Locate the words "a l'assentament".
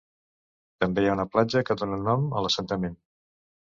2.35-3.01